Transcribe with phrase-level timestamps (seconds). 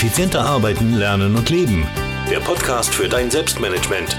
[0.00, 1.86] Effizienter arbeiten, lernen und leben.
[2.30, 4.16] Der Podcast für dein Selbstmanagement.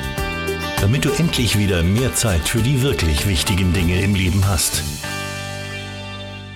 [0.79, 4.83] Damit du endlich wieder mehr Zeit für die wirklich wichtigen Dinge im Leben hast.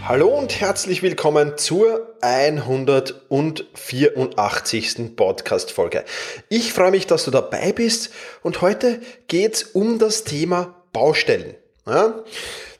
[0.08, 5.16] Hallo und herzlich willkommen zur 184.
[5.16, 6.06] Podcast-Folge.
[6.50, 8.12] Ich freue mich, dass du dabei bist
[8.44, 11.56] und heute geht es um das Thema Baustellen.
[11.88, 12.14] Ja?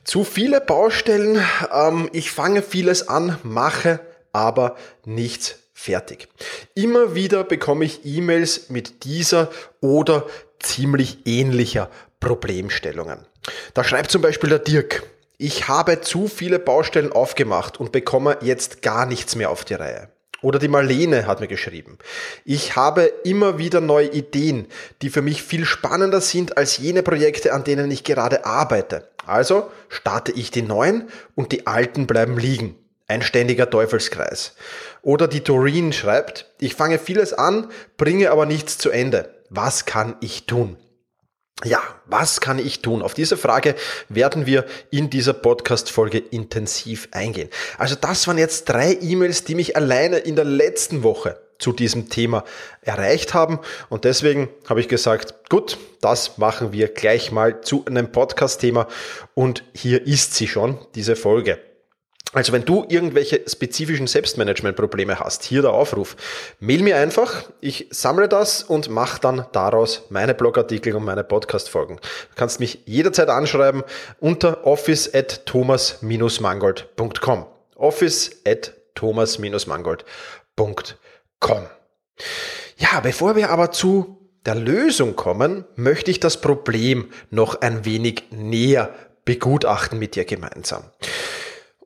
[0.04, 1.44] Zu viele Baustellen,
[1.74, 3.98] ähm, ich fange vieles an, mache
[4.32, 6.28] aber nichts fertig.
[6.74, 10.26] Immer wieder bekomme ich E-Mails mit dieser oder
[10.58, 13.18] ziemlich ähnlicher Problemstellungen.
[13.74, 15.04] Da schreibt zum Beispiel der Dirk,
[15.36, 20.08] ich habe zu viele Baustellen aufgemacht und bekomme jetzt gar nichts mehr auf die Reihe.
[20.40, 21.98] Oder die Marlene hat mir geschrieben.
[22.44, 24.66] Ich habe immer wieder neue Ideen,
[25.02, 29.10] die für mich viel spannender sind als jene Projekte, an denen ich gerade arbeite.
[29.26, 32.76] Also starte ich die neuen und die alten bleiben liegen.
[33.08, 34.54] Ein ständiger Teufelskreis.
[35.02, 39.34] Oder die Doreen schreibt, ich fange vieles an, bringe aber nichts zu Ende.
[39.48, 40.76] Was kann ich tun?
[41.64, 43.00] Ja, was kann ich tun?
[43.00, 43.76] Auf diese Frage
[44.10, 47.48] werden wir in dieser Podcast-Folge intensiv eingehen.
[47.78, 52.10] Also das waren jetzt drei E-Mails, die mich alleine in der letzten Woche zu diesem
[52.10, 52.44] Thema
[52.82, 53.60] erreicht haben.
[53.88, 58.86] Und deswegen habe ich gesagt, gut, das machen wir gleich mal zu einem Podcast-Thema.
[59.34, 61.58] Und hier ist sie schon, diese Folge.
[62.32, 66.16] Also wenn du irgendwelche spezifischen Selbstmanagement-Probleme hast, hier der Aufruf,
[66.58, 71.96] mail mir einfach, ich sammle das und mache dann daraus meine Blogartikel und meine Podcast-Folgen.
[71.96, 73.84] Du kannst mich jederzeit anschreiben
[74.20, 81.66] unter office at thomas-mangold.com office at thomas-mangold.com
[82.76, 88.24] Ja, bevor wir aber zu der Lösung kommen, möchte ich das Problem noch ein wenig
[88.30, 90.84] näher begutachten mit dir gemeinsam.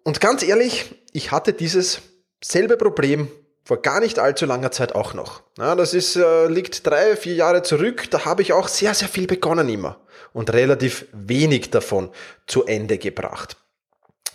[0.04, 2.00] Und ganz ehrlich, ich hatte dieses
[2.42, 3.28] selbe Problem
[3.64, 5.42] vor gar nicht allzu langer Zeit auch noch.
[5.58, 8.10] Ja, das ist, äh, liegt drei, vier Jahre zurück.
[8.10, 10.00] Da habe ich auch sehr, sehr viel begonnen immer
[10.32, 12.10] und relativ wenig davon
[12.46, 13.56] zu Ende gebracht.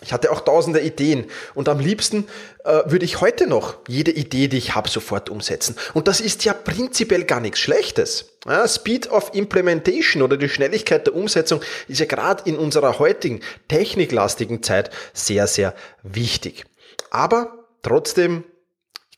[0.02, 2.28] Ich hatte auch tausende Ideen und am liebsten
[2.64, 5.74] äh, würde ich heute noch jede Idee, die ich habe, sofort umsetzen.
[5.94, 8.36] Und das ist ja prinzipiell gar nichts Schlechtes.
[8.46, 13.40] Ja, Speed of Implementation oder die Schnelligkeit der Umsetzung ist ja gerade in unserer heutigen
[13.68, 16.64] techniklastigen Zeit sehr, sehr wichtig.
[17.10, 18.44] Aber trotzdem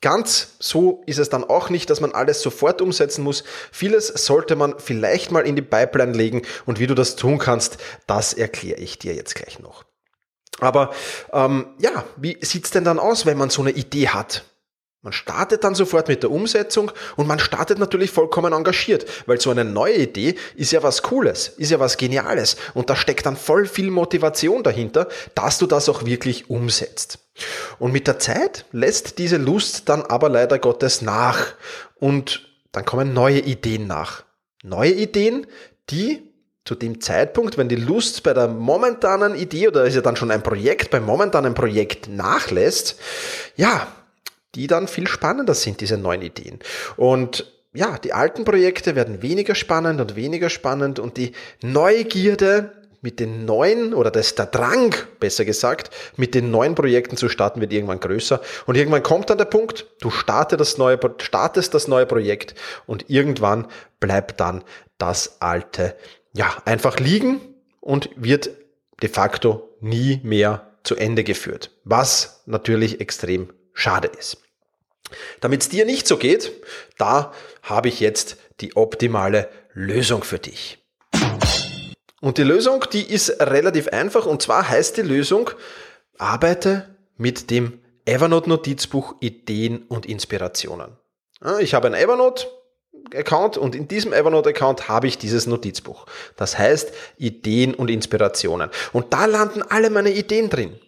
[0.00, 3.42] Ganz so ist es dann auch nicht, dass man alles sofort umsetzen muss.
[3.72, 7.78] Vieles sollte man vielleicht mal in die Pipeline legen und wie du das tun kannst,
[8.06, 9.84] das erkläre ich dir jetzt gleich noch.
[10.60, 10.92] Aber
[11.32, 14.44] ähm, ja, wie sieht's denn dann aus, wenn man so eine Idee hat?
[15.00, 19.50] Man startet dann sofort mit der Umsetzung und man startet natürlich vollkommen engagiert, weil so
[19.50, 23.36] eine neue Idee ist ja was Cooles, ist ja was Geniales und da steckt dann
[23.36, 27.20] voll viel Motivation dahinter, dass du das auch wirklich umsetzt.
[27.78, 31.54] Und mit der Zeit lässt diese Lust dann aber leider Gottes nach
[31.94, 34.24] und dann kommen neue Ideen nach.
[34.64, 35.46] Neue Ideen,
[35.90, 36.27] die
[36.68, 40.30] zu dem Zeitpunkt, wenn die Lust bei der momentanen Idee oder ist ja dann schon
[40.30, 43.00] ein Projekt, beim momentanen Projekt nachlässt,
[43.56, 43.86] ja,
[44.54, 46.58] die dann viel spannender sind, diese neuen Ideen.
[46.98, 53.18] Und ja, die alten Projekte werden weniger spannend und weniger spannend und die Neugierde mit
[53.18, 57.72] den neuen oder das, der Drang, besser gesagt, mit den neuen Projekten zu starten, wird
[57.72, 58.42] irgendwann größer.
[58.66, 62.54] Und irgendwann kommt dann der Punkt, du startest das neue, startest das neue Projekt
[62.84, 63.68] und irgendwann
[64.00, 64.64] bleibt dann
[64.98, 65.94] das alte
[66.38, 67.40] ja, einfach liegen
[67.80, 68.50] und wird
[69.02, 74.38] de facto nie mehr zu Ende geführt, was natürlich extrem schade ist.
[75.40, 76.52] Damit es dir nicht so geht,
[76.96, 77.32] da
[77.62, 80.78] habe ich jetzt die optimale Lösung für dich.
[82.20, 85.50] Und die Lösung, die ist relativ einfach und zwar heißt die Lösung,
[86.18, 90.96] arbeite mit dem Evernote Notizbuch Ideen und Inspirationen.
[91.60, 92.46] Ich habe ein Evernote,
[93.14, 96.06] Account und in diesem Evernote Account habe ich dieses Notizbuch.
[96.36, 98.70] Das heißt Ideen und Inspirationen.
[98.92, 100.78] Und da landen alle meine Ideen drin.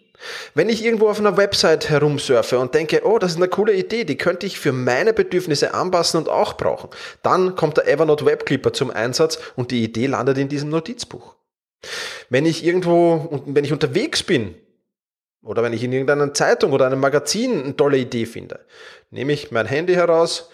[0.53, 4.03] Wenn ich irgendwo auf einer Website herumsurfe und denke, oh, das ist eine coole Idee,
[4.03, 6.89] die könnte ich für meine Bedürfnisse anpassen und auch brauchen,
[7.23, 11.35] dann kommt der Evernote Web Clipper zum Einsatz und die Idee landet in diesem Notizbuch.
[12.29, 14.55] Wenn ich irgendwo, wenn ich unterwegs bin
[15.43, 18.59] oder wenn ich in irgendeiner Zeitung oder einem Magazin eine tolle Idee finde,
[19.09, 20.49] nehme ich mein Handy heraus,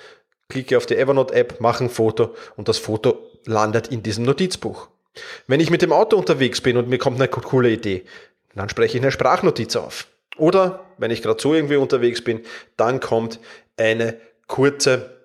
[0.49, 4.87] klicke auf die Evernote-App, mache ein Foto und das Foto landet in diesem Notizbuch.
[5.47, 8.05] Wenn ich mit dem Auto unterwegs bin und mir kommt eine coole Idee,
[8.55, 10.07] dann spreche ich eine Sprachnotiz auf.
[10.37, 12.41] Oder wenn ich gerade so irgendwie unterwegs bin,
[12.75, 13.39] dann kommt
[13.77, 15.17] eine kurze,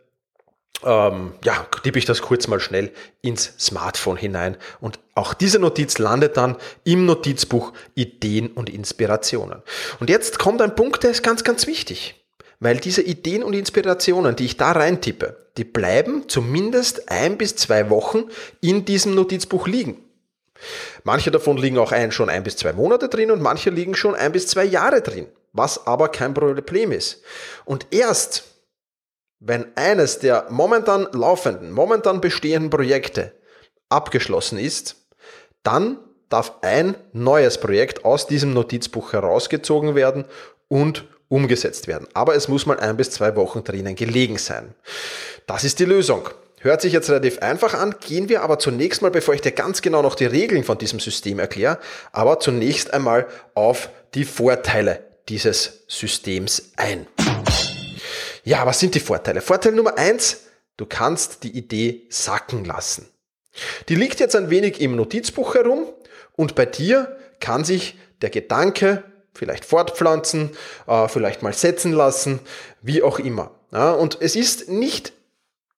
[0.84, 4.56] ähm, ja, tippe ich das kurz mal schnell ins Smartphone hinein.
[4.80, 9.62] Und auch diese Notiz landet dann im Notizbuch Ideen und Inspirationen.
[10.00, 12.21] Und jetzt kommt ein Punkt, der ist ganz, ganz wichtig.
[12.62, 17.90] Weil diese Ideen und Inspirationen, die ich da reintippe, die bleiben zumindest ein bis zwei
[17.90, 18.28] Wochen
[18.60, 19.96] in diesem Notizbuch liegen.
[21.02, 24.14] Manche davon liegen auch ein, schon ein bis zwei Monate drin und manche liegen schon
[24.14, 27.24] ein bis zwei Jahre drin, was aber kein Problem ist.
[27.64, 28.44] Und erst,
[29.40, 33.32] wenn eines der momentan laufenden, momentan bestehenden Projekte
[33.88, 35.08] abgeschlossen ist,
[35.64, 35.98] dann
[36.28, 40.26] darf ein neues Projekt aus diesem Notizbuch herausgezogen werden
[40.68, 42.06] und umgesetzt werden.
[42.12, 44.74] Aber es muss mal ein bis zwei Wochen drinnen gelegen sein.
[45.46, 46.28] Das ist die Lösung.
[46.60, 49.80] Hört sich jetzt relativ einfach an, gehen wir aber zunächst mal, bevor ich dir ganz
[49.80, 51.78] genau noch die Regeln von diesem System erkläre,
[52.12, 57.06] aber zunächst einmal auf die Vorteile dieses Systems ein.
[58.44, 59.40] Ja, was sind die Vorteile?
[59.40, 60.42] Vorteil Nummer eins,
[60.76, 63.08] du kannst die Idee sacken lassen.
[63.88, 65.86] Die liegt jetzt ein wenig im Notizbuch herum
[66.36, 69.02] und bei dir kann sich der Gedanke
[69.34, 70.50] vielleicht fortpflanzen,
[70.86, 72.40] äh, vielleicht mal setzen lassen,
[72.80, 73.50] wie auch immer.
[73.72, 75.12] und es ist nicht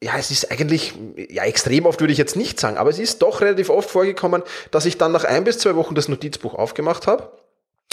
[0.02, 0.92] ja, es ist eigentlich,
[1.30, 4.42] ja, extrem oft würde ich jetzt nicht sagen, aber es ist doch relativ oft vorgekommen,
[4.70, 7.32] dass ich dann nach ein bis zwei Wochen das Notizbuch aufgemacht habe,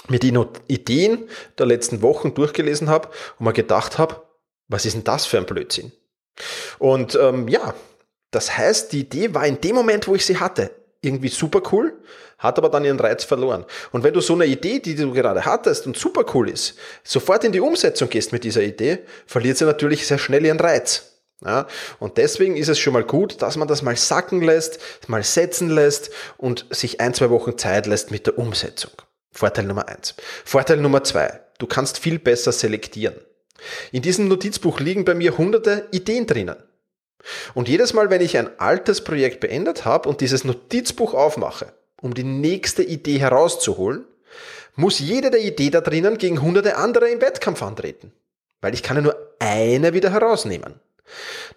[0.09, 0.37] mir die
[0.67, 3.07] Ideen der letzten Wochen durchgelesen habe
[3.39, 4.23] und mir gedacht habe,
[4.67, 5.93] was ist denn das für ein Blödsinn?
[6.79, 7.73] Und ähm, ja,
[8.31, 11.99] das heißt, die Idee war in dem Moment, wo ich sie hatte, irgendwie super cool,
[12.37, 13.65] hat aber dann ihren Reiz verloren.
[13.91, 17.43] Und wenn du so eine Idee, die du gerade hattest und super cool ist, sofort
[17.43, 21.07] in die Umsetzung gehst mit dieser Idee, verliert sie natürlich sehr schnell ihren Reiz.
[21.43, 21.65] Ja,
[21.99, 25.71] und deswegen ist es schon mal gut, dass man das mal sacken lässt, mal setzen
[25.71, 28.91] lässt und sich ein, zwei Wochen Zeit lässt mit der Umsetzung.
[29.31, 30.13] Vorteil Nummer eins.
[30.45, 31.39] Vorteil Nummer zwei.
[31.57, 33.15] Du kannst viel besser selektieren.
[33.91, 36.57] In diesem Notizbuch liegen bei mir hunderte Ideen drinnen.
[37.53, 42.13] Und jedes Mal, wenn ich ein altes Projekt beendet habe und dieses Notizbuch aufmache, um
[42.13, 44.05] die nächste Idee herauszuholen,
[44.75, 48.11] muss jede der Idee da drinnen gegen hunderte andere im Wettkampf antreten.
[48.61, 50.79] Weil ich kann ja nur eine wieder herausnehmen.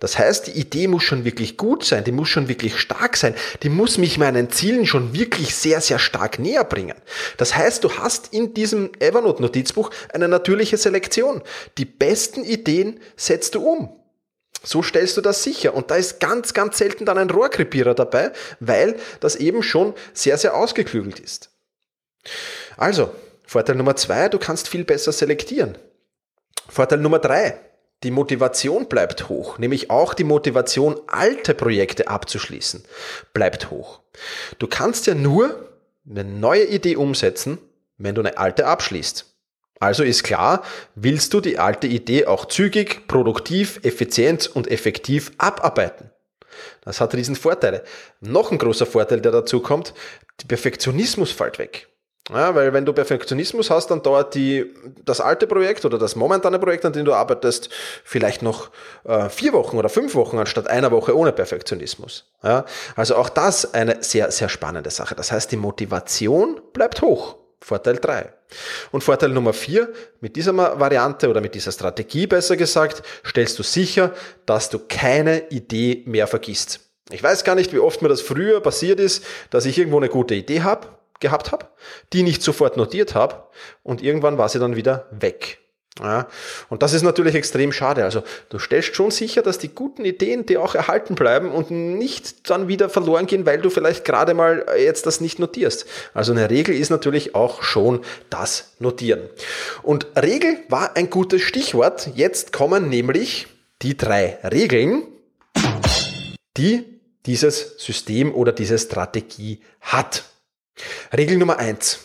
[0.00, 3.34] Das heißt, die Idee muss schon wirklich gut sein, die muss schon wirklich stark sein,
[3.62, 6.96] die muss mich meinen Zielen schon wirklich sehr, sehr stark näher bringen.
[7.37, 11.43] Das heißt, du hast in diesem Evernote-Notizbuch eine natürliche Selektion.
[11.78, 14.04] Die besten Ideen setzt du um.
[14.64, 15.75] So stellst du das sicher.
[15.75, 20.38] Und da ist ganz, ganz selten dann ein Rohrkrepierer dabei, weil das eben schon sehr,
[20.38, 21.50] sehr ausgeklügelt ist.
[22.76, 23.14] Also,
[23.46, 25.76] Vorteil Nummer zwei, du kannst viel besser selektieren.
[26.69, 27.61] Vorteil Nummer drei,
[28.02, 32.84] die Motivation bleibt hoch, nämlich auch die Motivation, alte Projekte abzuschließen,
[33.32, 34.00] bleibt hoch.
[34.58, 35.70] Du kannst ja nur
[36.08, 37.58] eine neue Idee umsetzen,
[37.99, 39.33] wenn du eine alte abschließt.
[39.84, 40.62] Also ist klar,
[40.94, 46.10] willst du die alte Idee auch zügig, produktiv, effizient und effektiv abarbeiten.
[46.81, 47.84] Das hat riesen Vorteile.
[48.22, 49.92] Noch ein großer Vorteil, der dazu kommt,
[50.40, 51.88] der Perfektionismus fällt weg.
[52.31, 54.72] Ja, weil wenn du Perfektionismus hast, dann dauert die,
[55.04, 57.69] das alte Projekt oder das momentane Projekt, an dem du arbeitest,
[58.04, 58.70] vielleicht noch
[59.04, 62.32] äh, vier Wochen oder fünf Wochen anstatt einer Woche ohne Perfektionismus.
[62.42, 62.64] Ja,
[62.96, 65.14] also auch das eine sehr, sehr spannende Sache.
[65.14, 67.44] Das heißt, die Motivation bleibt hoch.
[67.64, 68.31] Vorteil drei.
[68.90, 69.90] Und Vorteil Nummer vier,
[70.20, 74.12] mit dieser Variante oder mit dieser Strategie besser gesagt, stellst du sicher,
[74.44, 76.81] dass du keine Idee mehr vergisst.
[77.11, 80.11] Ich weiß gar nicht, wie oft mir das früher passiert ist, dass ich irgendwo eine
[80.11, 80.88] gute Idee habe
[81.20, 81.69] gehabt habe,
[82.12, 83.44] die nicht sofort notiert habe
[83.82, 85.64] und irgendwann war sie dann wieder weg.
[86.01, 86.27] Ja,
[86.70, 88.03] und das ist natürlich extrem schade.
[88.03, 92.51] Also du stellst schon sicher, dass die guten Ideen dir auch erhalten bleiben und nicht
[92.51, 95.86] dann wieder verloren gehen, weil du vielleicht gerade mal jetzt das nicht notierst.
[96.13, 99.20] Also eine Regel ist natürlich auch schon das Notieren.
[99.84, 102.10] Und Regel war ein gutes Stichwort.
[102.17, 103.46] Jetzt kommen nämlich
[103.82, 105.05] die drei Regeln,
[106.56, 106.84] die
[107.24, 110.24] dieses System oder diese Strategie hat.
[111.17, 112.01] Regel Nummer eins: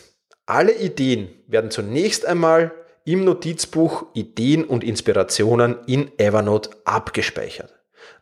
[0.46, 2.70] Alle Ideen werden zunächst einmal
[3.10, 7.74] im Notizbuch Ideen und Inspirationen in Evernote abgespeichert.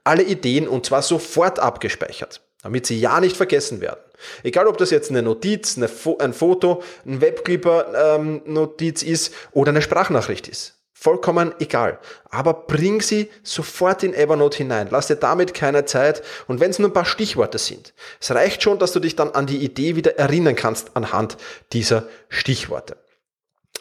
[0.02, 4.00] Alle Ideen und zwar sofort abgespeichert, damit sie ja nicht vergessen werden.
[4.42, 9.72] Egal ob das jetzt eine Notiz, eine Fo ein Foto, ein Webclipper-Notiz ähm, ist oder
[9.72, 10.76] eine Sprachnachricht ist.
[10.94, 11.98] Vollkommen egal.
[12.30, 14.88] Aber bring sie sofort in Evernote hinein.
[14.90, 16.22] Lass dir damit keine Zeit.
[16.48, 19.30] Und wenn es nur ein paar Stichworte sind, es reicht schon, dass du dich dann
[19.30, 21.36] an die Idee wieder erinnern kannst anhand
[21.72, 22.96] dieser Stichworte.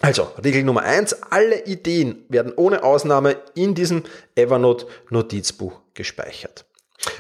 [0.02, 4.04] Also, Regel Nummer eins: alle Ideen werden ohne Ausnahme in diesem
[4.36, 6.66] Evernote Notizbuch gespeichert.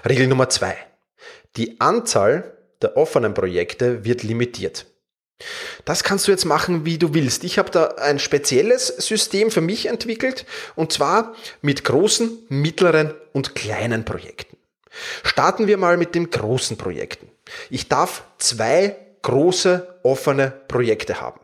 [0.07, 0.77] Regel Nummer zwei:
[1.55, 4.85] die Anzahl der offenen Projekte wird limitiert.
[5.85, 7.43] Das kannst du jetzt machen, wie du willst.
[7.43, 13.53] Ich habe da ein spezielles System für mich entwickelt und zwar mit großen, mittleren und
[13.53, 14.57] kleinen Projekten.
[15.23, 17.29] Starten wir mal mit den großen Projekten.
[17.69, 21.39] Ich darf zwei große offene Projekte haben.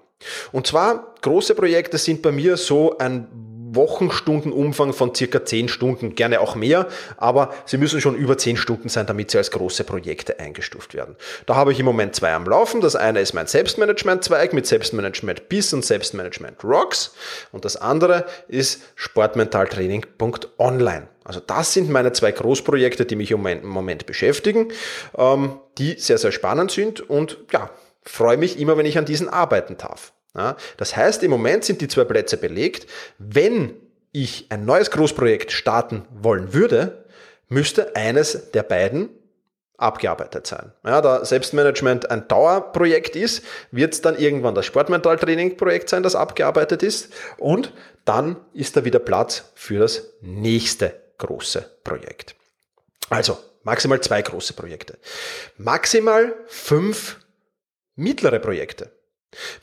[0.51, 3.27] Und zwar große Projekte sind bei mir so ein
[3.75, 6.87] Wochenstundenumfang von circa 10 Stunden, gerne auch mehr,
[7.17, 11.15] aber sie müssen schon über 10 Stunden sein, damit sie als große Projekte eingestuft werden.
[11.45, 12.81] Da habe ich im Moment zwei am Laufen.
[12.81, 17.15] Das eine ist mein Selbstmanagement-Zweig mit Selbstmanagement Bis und Selbstmanagement Rocks
[17.51, 21.07] und das andere ist sportmentaltraining.online.
[21.23, 24.67] Also das sind meine zwei Großprojekte, die mich im Moment beschäftigen,
[25.17, 27.69] ähm, die sehr, sehr spannend sind und ja,
[28.05, 30.13] freue mich immer, wenn ich an diesen arbeiten darf.
[30.35, 32.87] Ja, das heißt, im Moment sind die zwei Plätze belegt.
[33.19, 33.75] Wenn
[34.11, 37.05] ich ein neues Großprojekt starten wollen würde,
[37.49, 39.09] müsste eines der beiden
[39.77, 40.71] abgearbeitet sein.
[40.85, 46.83] Ja, da Selbstmanagement ein Dauerprojekt ist, wird es dann irgendwann das Sportmentaltraining-Projekt sein, das abgearbeitet
[46.83, 47.73] ist und
[48.05, 52.35] dann ist da wieder Platz für das nächste große Projekt.
[53.09, 54.97] Also maximal zwei große Projekte.
[55.57, 57.17] Maximal fünf
[57.95, 58.91] mittlere Projekte.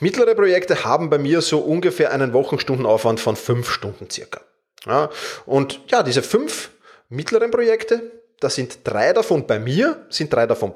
[0.00, 4.40] Mittlere Projekte haben bei mir so ungefähr einen Wochenstundenaufwand von fünf Stunden circa.
[4.86, 5.10] Ja,
[5.46, 6.70] und ja, diese fünf
[7.08, 8.10] mittleren Projekte,
[8.40, 10.72] da sind drei davon bei mir, sind drei davon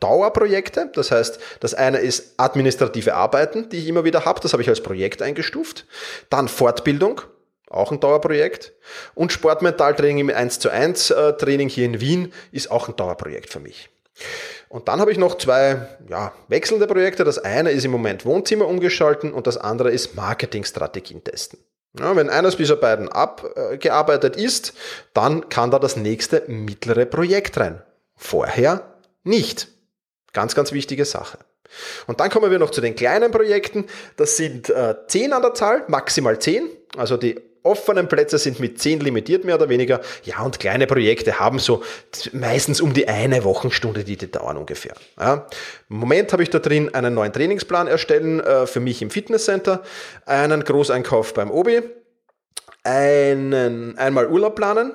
[0.00, 0.90] Dauerprojekte.
[0.94, 4.68] Das heißt, das eine ist administrative Arbeiten, die ich immer wieder habe, das habe ich
[4.68, 5.86] als Projekt eingestuft.
[6.28, 7.22] Dann Fortbildung,
[7.70, 8.74] auch ein Dauerprojekt.
[9.14, 13.50] Und Sportmentaltraining im 1 zu 1 äh, Training hier in Wien ist auch ein Dauerprojekt
[13.50, 13.88] für mich.
[14.70, 17.24] Und dann habe ich noch zwei ja, wechselnde Projekte.
[17.24, 21.58] Das eine ist im Moment Wohnzimmer umgeschalten und das andere ist Marketingstrategien testen.
[21.98, 24.74] Ja, wenn eines dieser beiden abgearbeitet ist,
[25.12, 27.82] dann kann da das nächste mittlere Projekt rein.
[28.14, 29.66] Vorher nicht.
[30.32, 31.38] Ganz, ganz wichtige Sache.
[32.06, 33.86] Und dann kommen wir noch zu den kleinen Projekten.
[34.16, 36.70] Das sind äh, 10 an der Zahl, maximal 10.
[36.96, 40.00] Also die offenen Plätze sind mit 10 limitiert, mehr oder weniger.
[40.24, 41.82] Ja, und kleine Projekte haben so
[42.32, 44.94] meistens um die eine Wochenstunde, die, die dauern ungefähr.
[45.18, 45.46] Ja.
[45.88, 49.82] Im Moment habe ich da drin einen neuen Trainingsplan erstellen äh, für mich im Fitnesscenter,
[50.26, 51.82] einen Großeinkauf beim Obi,
[52.82, 54.92] einen, einmal Urlaub planen,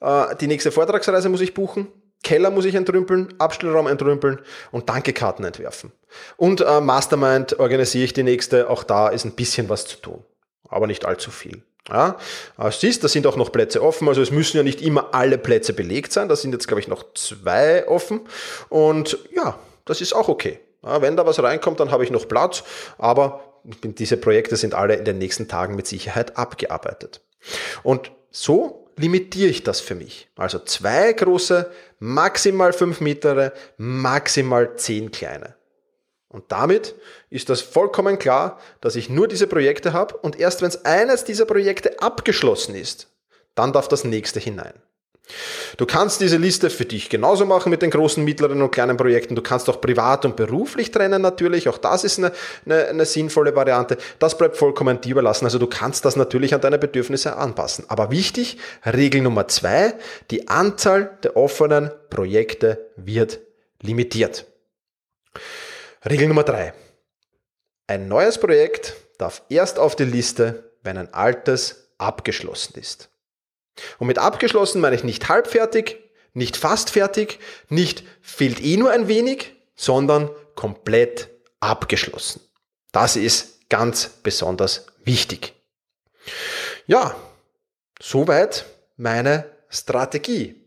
[0.00, 1.88] äh, die nächste Vortragsreise muss ich buchen,
[2.22, 5.92] Keller muss ich entrümpeln, Abstellraum entrümpeln und Dankekarten entwerfen.
[6.36, 10.24] Und äh, Mastermind organisiere ich die nächste, auch da ist ein bisschen was zu tun,
[10.68, 11.62] aber nicht allzu viel.
[11.88, 12.16] Ja,
[12.56, 15.36] als siehst, da sind auch noch Plätze offen, also es müssen ja nicht immer alle
[15.36, 16.28] Plätze belegt sein.
[16.28, 18.20] Da sind jetzt, glaube ich, noch zwei offen.
[18.68, 20.60] Und ja, das ist auch okay.
[20.84, 22.62] Ja, wenn da was reinkommt, dann habe ich noch Platz,
[22.98, 27.20] aber diese Projekte sind alle in den nächsten Tagen mit Sicherheit abgearbeitet.
[27.82, 30.28] Und so limitiere ich das für mich.
[30.36, 35.54] Also zwei große, maximal fünf mittlere, maximal zehn kleine.
[36.32, 36.94] Und damit
[37.30, 41.24] ist das vollkommen klar, dass ich nur diese Projekte habe und erst wenn es eines
[41.24, 43.08] dieser Projekte abgeschlossen ist,
[43.54, 44.72] dann darf das nächste hinein.
[45.76, 49.34] Du kannst diese Liste für dich genauso machen mit den großen, mittleren und kleinen Projekten.
[49.36, 51.68] Du kannst auch privat und beruflich trennen natürlich.
[51.68, 52.32] Auch das ist eine,
[52.66, 53.96] eine, eine sinnvolle Variante.
[54.18, 55.44] Das bleibt vollkommen dir überlassen.
[55.44, 57.84] Also du kannst das natürlich an deine Bedürfnisse anpassen.
[57.88, 59.94] Aber wichtig, Regel Nummer zwei,
[60.30, 63.40] die Anzahl der offenen Projekte wird
[63.80, 64.46] limitiert.
[66.04, 66.74] Regel Nummer drei.
[67.86, 73.08] Ein neues Projekt darf erst auf die Liste, wenn ein altes abgeschlossen ist.
[73.98, 75.98] Und mit abgeschlossen meine ich nicht halbfertig,
[76.32, 81.28] nicht fast fertig, nicht fehlt eh nur ein wenig, sondern komplett
[81.60, 82.40] abgeschlossen.
[82.90, 85.54] Das ist ganz besonders wichtig.
[86.86, 87.14] Ja,
[88.00, 88.64] soweit
[88.96, 90.61] meine Strategie.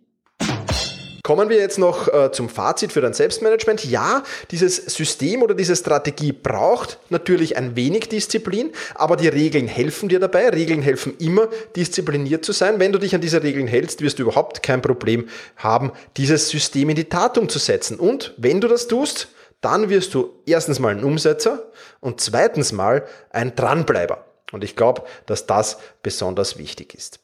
[1.26, 3.84] Kommen wir jetzt noch äh, zum Fazit für dein Selbstmanagement.
[3.84, 10.08] Ja, dieses System oder diese Strategie braucht natürlich ein wenig Disziplin, aber die Regeln helfen
[10.08, 10.50] dir dabei.
[10.50, 12.80] Regeln helfen immer, diszipliniert zu sein.
[12.80, 15.28] Wenn du dich an diese Regeln hältst, wirst du überhaupt kein Problem
[15.58, 17.98] haben, dieses System in die Tat umzusetzen.
[17.98, 19.30] Und wenn du das tust,
[19.62, 24.26] dann wirst du erstens mal ein Umsetzer und zweitens mal ein Dranbleiber.
[24.52, 27.18] Und ich glaube, dass das besonders wichtig ist.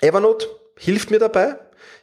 [0.00, 0.46] Evernote
[0.78, 1.58] hilft mir dabei,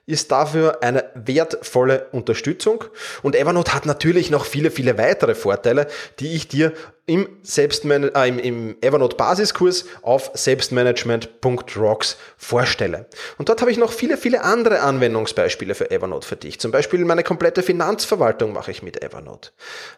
[0.07, 2.83] ist dafür eine wertvolle Unterstützung.
[3.23, 5.87] Und Evernote hat natürlich noch viele, viele weitere Vorteile,
[6.19, 6.73] die ich dir
[7.07, 13.05] im, Selbstman äh, im, im Evernote Basiskurs auf selbstmanagement.rocks vorstelle.
[13.37, 16.59] Und dort habe ich noch viele, viele andere Anwendungsbeispiele für Evernote für dich.
[16.59, 19.51] Zum Beispiel meine komplette Finanzverwaltung mache ich mit Evernote.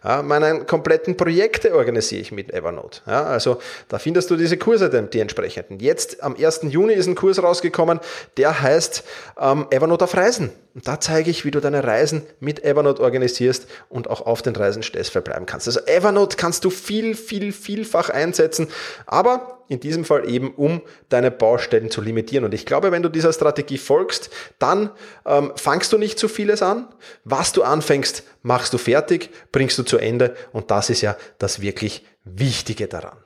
[0.04, 3.02] Ja, meine kompletten Projekte organisiere ich mit Evernote.
[3.08, 5.80] Ja, also da findest du diese Kurse, die entsprechenden.
[5.80, 6.62] Jetzt am 1.
[6.64, 8.02] Juni ist ein Kurs rausgekommen,
[8.36, 9.06] der heißt
[9.40, 10.51] ähm, Evernote auf Reisen.
[10.74, 14.56] Und da zeige ich, wie du deine Reisen mit Evernote organisierst und auch auf den
[14.56, 15.68] Reisen stressfrei bleiben kannst.
[15.68, 18.68] Also Evernote kannst du viel, viel, vielfach einsetzen,
[19.06, 22.46] aber in diesem Fall eben, um deine Baustellen zu limitieren.
[22.46, 24.92] Und ich glaube, wenn du dieser Strategie folgst, dann
[25.25, 26.88] ähm, fangst du nicht zu vieles an.
[27.24, 30.36] Was du anfängst, machst du fertig, bringst du zu Ende.
[30.54, 33.18] Und das ist ja das wirklich Wichtige daran.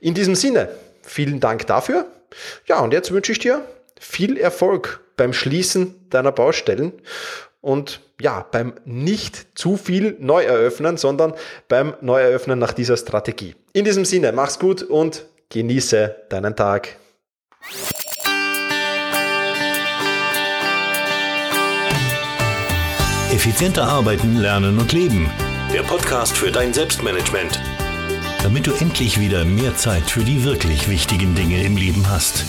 [0.00, 0.68] In diesem Sinne,
[1.02, 2.06] vielen Dank dafür.
[2.66, 3.64] Ja, und jetzt wünsche ich dir
[3.98, 6.92] viel Erfolg beim Schließen deiner Baustellen
[7.60, 11.34] und ja, beim nicht zu viel Neueröffnen, sondern
[11.68, 13.54] beim Neueröffnen nach dieser Strategie.
[13.72, 16.96] In diesem Sinne, mach's gut und genieße deinen Tag.
[23.32, 25.28] Effizienter arbeiten, lernen und leben.
[25.72, 27.60] Der Podcast für dein Selbstmanagement.
[28.44, 32.44] Damit du endlich wieder mehr Zeit für die wirklich wichtigen Dinge im Leben hast.